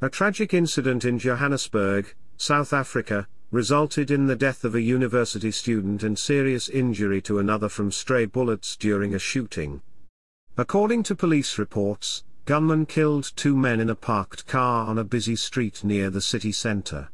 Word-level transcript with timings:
A 0.00 0.08
tragic 0.08 0.54
incident 0.54 1.04
in 1.04 1.18
Johannesburg, 1.18 2.14
South 2.36 2.72
Africa, 2.72 3.26
resulted 3.50 4.12
in 4.12 4.28
the 4.28 4.36
death 4.36 4.64
of 4.64 4.76
a 4.76 4.80
university 4.80 5.50
student 5.50 6.04
and 6.04 6.16
serious 6.16 6.68
injury 6.68 7.20
to 7.22 7.40
another 7.40 7.68
from 7.68 7.90
stray 7.90 8.24
bullets 8.24 8.76
during 8.76 9.12
a 9.12 9.18
shooting. 9.18 9.82
According 10.56 11.02
to 11.04 11.16
police 11.16 11.58
reports, 11.58 12.22
gunmen 12.44 12.86
killed 12.86 13.32
two 13.34 13.56
men 13.56 13.80
in 13.80 13.90
a 13.90 13.96
parked 13.96 14.46
car 14.46 14.86
on 14.86 14.98
a 14.98 15.04
busy 15.04 15.34
street 15.34 15.82
near 15.82 16.10
the 16.10 16.20
city 16.20 16.52
centre. 16.52 17.08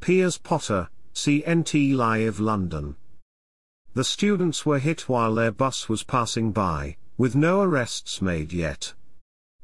Piers 0.00 0.36
Potter, 0.36 0.88
CNT 1.14 1.94
Live 1.94 2.40
London. 2.40 2.96
The 3.94 4.02
students 4.02 4.66
were 4.66 4.80
hit 4.80 5.08
while 5.08 5.36
their 5.36 5.52
bus 5.52 5.88
was 5.88 6.02
passing 6.02 6.50
by, 6.50 6.96
with 7.16 7.36
no 7.36 7.60
arrests 7.60 8.20
made 8.20 8.52
yet. 8.52 8.94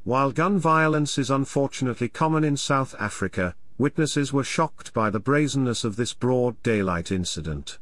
While 0.05 0.32
gun 0.32 0.59
violence 0.59 1.19
is 1.19 1.30
unfortunately 1.30 2.09
common 2.09 2.43
in 2.43 2.57
South 2.57 2.95
Africa, 2.98 3.55
witnesses 3.77 4.33
were 4.33 4.45
shocked 4.45 4.95
by 4.95 5.11
the 5.11 5.20
brazenness 5.20 5.84
of 5.84 5.97
this 5.97 6.15
broad 6.15 6.62
daylight 6.62 7.12
incident. 7.12 7.79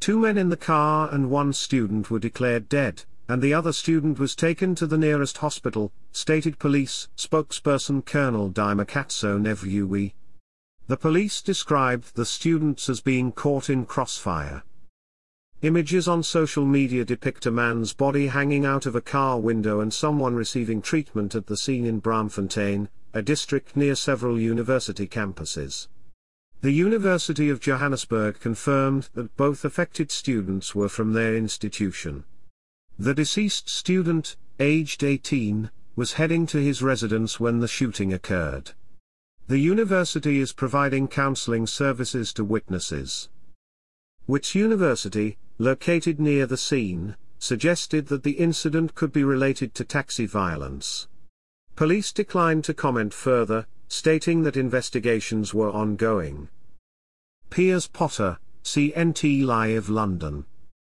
Two 0.00 0.18
men 0.18 0.38
in 0.38 0.48
the 0.48 0.56
car 0.56 1.12
and 1.12 1.28
one 1.28 1.52
student 1.52 2.10
were 2.10 2.18
declared 2.18 2.70
dead, 2.70 3.04
and 3.28 3.42
the 3.42 3.52
other 3.52 3.74
student 3.74 4.18
was 4.18 4.34
taken 4.34 4.74
to 4.76 4.86
the 4.86 4.96
nearest 4.96 5.38
hospital, 5.38 5.92
stated 6.12 6.58
police 6.58 7.08
spokesperson 7.14 8.06
Colonel 8.06 8.50
Dimakatso 8.50 9.38
Nevhuhulwi. 9.38 10.14
The 10.86 10.96
police 10.96 11.42
described 11.42 12.16
the 12.16 12.24
students 12.24 12.88
as 12.88 13.02
being 13.02 13.32
caught 13.32 13.68
in 13.68 13.84
crossfire. 13.84 14.62
Images 15.62 16.06
on 16.06 16.22
social 16.22 16.64
media 16.64 17.04
depict 17.04 17.44
a 17.44 17.50
man's 17.50 17.92
body 17.92 18.28
hanging 18.28 18.64
out 18.64 18.86
of 18.86 18.94
a 18.94 19.00
car 19.00 19.40
window 19.40 19.80
and 19.80 19.92
someone 19.92 20.36
receiving 20.36 20.80
treatment 20.80 21.34
at 21.34 21.48
the 21.48 21.56
scene 21.56 21.84
in 21.84 22.00
Braamfontein, 22.00 22.86
a 23.12 23.22
district 23.22 23.76
near 23.76 23.96
several 23.96 24.38
university 24.38 25.08
campuses. 25.08 25.88
The 26.60 26.70
University 26.70 27.50
of 27.50 27.58
Johannesburg 27.58 28.38
confirmed 28.38 29.08
that 29.14 29.36
both 29.36 29.64
affected 29.64 30.12
students 30.12 30.76
were 30.76 30.88
from 30.88 31.12
their 31.12 31.34
institution. 31.34 32.22
The 32.96 33.14
deceased 33.14 33.68
student, 33.68 34.36
aged 34.60 35.02
18, 35.02 35.72
was 35.96 36.12
heading 36.12 36.46
to 36.46 36.58
his 36.58 36.82
residence 36.82 37.40
when 37.40 37.58
the 37.58 37.66
shooting 37.66 38.12
occurred. 38.12 38.70
The 39.48 39.58
university 39.58 40.38
is 40.38 40.52
providing 40.52 41.08
counseling 41.08 41.66
services 41.66 42.32
to 42.34 42.44
witnesses. 42.44 43.28
Wits 44.28 44.54
University, 44.54 45.36
located 45.58 46.18
near 46.20 46.46
the 46.46 46.56
scene, 46.56 47.16
suggested 47.38 48.06
that 48.06 48.22
the 48.22 48.32
incident 48.32 48.94
could 48.94 49.12
be 49.12 49.24
related 49.24 49.74
to 49.74 49.84
taxi 49.84 50.26
violence. 50.26 51.08
Police 51.76 52.12
declined 52.12 52.64
to 52.64 52.74
comment 52.74 53.12
further, 53.12 53.66
stating 53.88 54.42
that 54.42 54.56
investigations 54.56 55.54
were 55.54 55.70
ongoing. 55.70 56.48
Piers 57.50 57.86
Potter, 57.86 58.38
CNT 58.64 59.44
Live 59.44 59.88
London 59.88 60.44